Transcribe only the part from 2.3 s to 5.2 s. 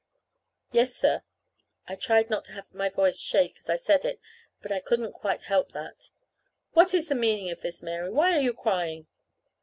not to have my voice shake as I said it; but I couldn't